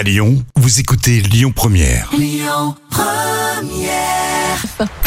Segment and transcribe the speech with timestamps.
[0.00, 2.10] À Lyon, vous écoutez Lyon Première.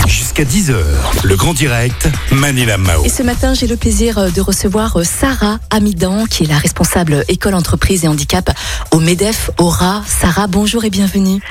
[0.06, 0.76] Jusqu'à 10h,
[1.24, 3.04] le grand direct, Manila Mao.
[3.04, 6.60] Et ce matin, j'ai le plaisir euh, de recevoir euh, Sarah Amidan, qui est la
[6.60, 8.52] responsable école entreprise et handicap
[8.92, 10.04] au MEDEF Aura.
[10.06, 11.42] Sarah, bonjour et bienvenue.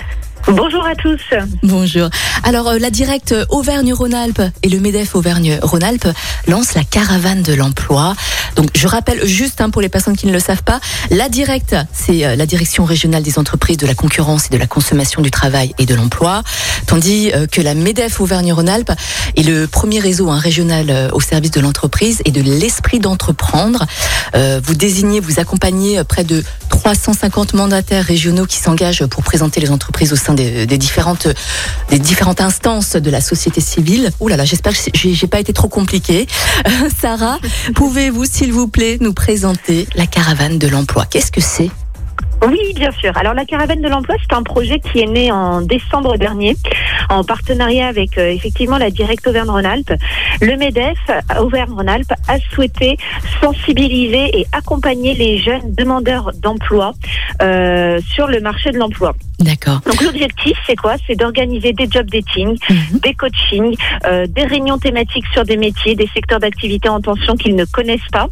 [0.48, 1.20] Bonjour à tous.
[1.62, 2.10] Bonjour.
[2.42, 6.08] Alors, euh, la directe Auvergne-Rhône-Alpes et le MEDEF Auvergne-Rhône-Alpes
[6.48, 8.14] lancent la caravane de l'emploi.
[8.56, 10.80] Donc, je rappelle juste hein, pour les personnes qui ne le savent pas,
[11.10, 14.66] la directe, c'est euh, la direction régionale des entreprises de la concurrence et de la
[14.66, 16.42] consommation du travail et de l'emploi,
[16.86, 18.92] tandis euh, que la MEDEF Auvergne-Rhône-Alpes
[19.36, 23.84] est le premier réseau hein, régional euh, au service de l'entreprise et de l'esprit d'entreprendre.
[24.34, 29.60] Euh, vous désignez, vous accompagnez euh, près de 350 mandataires régionaux qui s'engagent pour présenter
[29.60, 31.28] les entreprises au sein des, des différentes
[31.90, 34.10] des différentes instances de la société civile.
[34.20, 36.26] Ouh là là, j'espère que j'ai pas été trop compliqué.
[37.00, 37.38] Sarah,
[37.74, 41.70] pouvez-vous s'il vous plaît nous présenter la caravane de l'emploi Qu'est-ce que c'est?
[42.44, 43.16] Oui, bien sûr.
[43.16, 46.56] Alors la caravane de l'emploi, c'est un projet qui est né en décembre dernier
[47.08, 49.92] en partenariat avec euh, effectivement la Direct Auvergne-Rhône-Alpes.
[50.40, 50.98] Le MEDEF
[51.38, 52.96] Auvergne-Rhône-Alpes a souhaité
[53.40, 56.94] sensibiliser et accompagner les jeunes demandeurs d'emploi
[57.42, 59.14] euh, sur le marché de l'emploi.
[59.42, 59.80] D'accord.
[59.86, 60.94] Donc l'objectif, c'est quoi?
[61.06, 62.98] C'est d'organiser des job dating, Mhm.
[63.02, 63.76] des coachings,
[64.06, 68.00] euh, des réunions thématiques sur des métiers, des secteurs d'activité en tension qu'ils ne connaissent
[68.12, 68.28] pas,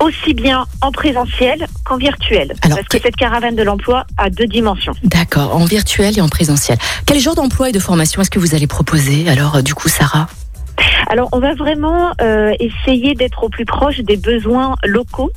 [0.00, 2.54] aussi bien en présentiel qu'en virtuel.
[2.62, 4.94] Alors, Parce que que- cette caravane de l'emploi a deux dimensions.
[5.04, 6.78] D'accord, en virtuel et en présentiel.
[7.06, 9.28] Quel genre d'emploi et de formation est-ce que vous allez proposer?
[9.28, 10.28] Alors, euh, du coup, Sarah?
[11.08, 15.30] Alors, on va vraiment euh, essayer d'être au plus proche des besoins locaux,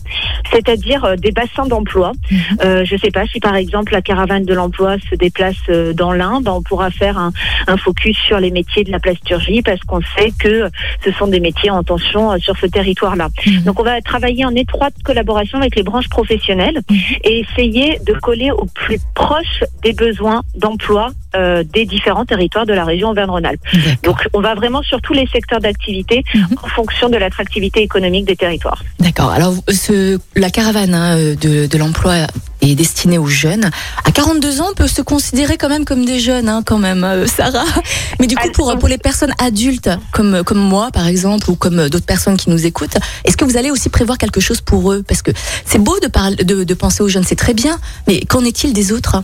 [0.51, 2.11] c'est-à-dire euh, des bassins d'emploi.
[2.31, 2.39] Mhm.
[2.63, 5.93] Euh, je ne sais pas si, par exemple, la caravane de l'emploi se déplace euh,
[5.93, 7.31] dans l'Ain, ben, on pourra faire un,
[7.67, 10.69] un focus sur les métiers de la plasturgie parce qu'on sait que
[11.03, 13.29] ce sont des métiers en tension sur ce territoire-là.
[13.45, 13.61] Mhm.
[13.61, 16.97] Donc, on va travailler en étroite collaboration avec les branches professionnelles Mhm.
[17.23, 22.73] et essayer de coller au plus proche des besoins d'emploi euh, des différents territoires de
[22.73, 23.59] la région Auvergne-Rhône-Alpes.
[24.03, 26.23] Donc, on va vraiment sur tous les secteurs d'activité
[26.63, 28.81] en fonction de l'attractivité économique des territoires.
[28.99, 29.31] D'accord.
[29.31, 32.27] Alors, ce, la caravane hein, de, de l'emploi
[32.61, 33.69] est destinée aux jeunes.
[34.03, 37.03] À 42 ans, on peut se considérer quand même comme des jeunes, hein, quand même,
[37.03, 37.63] euh, Sarah.
[38.19, 41.89] Mais du coup, pour, pour les personnes adultes, comme, comme moi, par exemple, ou comme
[41.89, 45.03] d'autres personnes qui nous écoutent, est-ce que vous allez aussi prévoir quelque chose pour eux?
[45.07, 45.31] Parce que
[45.65, 48.73] c'est beau de, parler, de, de penser aux jeunes, c'est très bien, mais qu'en est-il
[48.73, 49.23] des autres?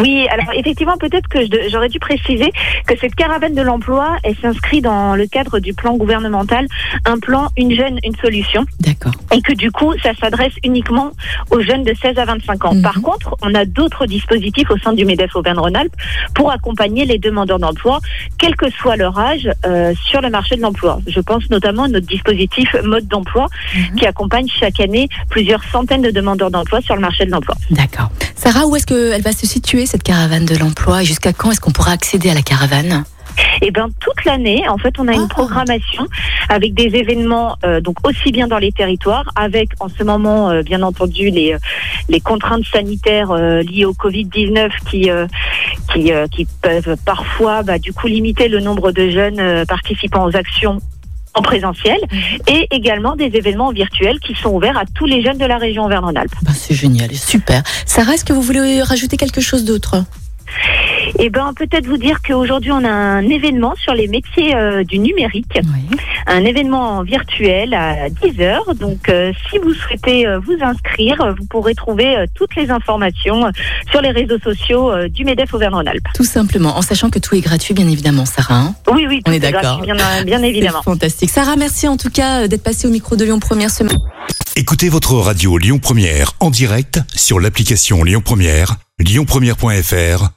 [0.00, 2.50] Oui, alors effectivement, peut-être que je- j'aurais dû préciser
[2.86, 6.66] que cette caravane de l'emploi, elle s'inscrit dans le cadre du plan gouvernemental,
[7.04, 9.12] un plan Une jeune, une solution, D'accord.
[9.32, 11.12] et que du coup, ça s'adresse uniquement
[11.50, 12.74] aux jeunes de 16 à 25 ans.
[12.74, 12.82] Mhm.
[12.82, 15.94] Par contre, on a d'autres dispositifs au sein du MEDEF Auvergne-Rhône-Alpes
[16.34, 18.00] pour accompagner les demandeurs d'emploi,
[18.38, 20.98] quel que soit leur âge, euh, sur le marché de l'emploi.
[21.06, 23.96] Je pense notamment à notre dispositif mode d'emploi Mhm.
[23.96, 27.54] qui accompagne chaque année plusieurs centaines de demandeurs d'emploi sur le marché de l'emploi.
[27.70, 28.10] D'accord.
[28.46, 31.58] Sarah, où est-ce qu'elle va se situer, cette caravane de l'emploi Et jusqu'à quand est-ce
[31.60, 33.02] qu'on pourra accéder à la caravane?
[33.60, 35.16] Et ben toute l'année, en fait, on a Ah.
[35.16, 36.06] une programmation
[36.48, 40.62] avec des événements euh, donc aussi bien dans les territoires, avec en ce moment euh,
[40.62, 41.58] bien entendu les euh,
[42.08, 45.10] les contraintes sanitaires euh, liées au Covid 19 qui
[45.92, 50.78] qui qui peuvent parfois bah, du coup limiter le nombre de jeunes participants aux actions
[51.36, 51.98] en présentiel
[52.48, 55.84] et également des événements virtuels qui sont ouverts à tous les jeunes de la région
[55.84, 56.34] Auvergne-Rhône-Alpes.
[56.42, 57.62] Ben, C'est génial, super.
[57.84, 60.02] Sarah, est-ce que vous voulez rajouter quelque chose d'autre?
[61.18, 64.98] Et ben peut-être vous dire qu'aujourd'hui on a un événement sur les métiers euh, du
[64.98, 65.58] numérique.
[65.62, 65.96] Oui.
[66.26, 68.74] un événement virtuel à 10 heures.
[68.74, 73.50] Donc, euh, si vous souhaitez euh, vous inscrire, vous pourrez trouver euh, toutes les informations
[73.90, 76.06] sur les réseaux sociaux euh, du MEDEF Auvergne-Rhône-Alpes.
[76.14, 78.54] Tout simplement, en sachant que tout est gratuit, bien évidemment, Sarah.
[78.56, 78.74] hein.
[78.92, 79.78] Oui, oui, On tout est d'accord.
[79.82, 80.82] gratuit, Bien, bien évidemment.
[80.82, 81.30] Fantastique.
[81.30, 83.98] Sarah, merci en tout cas euh, d'être passée au micro de Lyon Première semaine.
[84.56, 90.30] Écoutez votre radio Lyon Première en direct sur l'application Lyon Première, lyonpremière.fr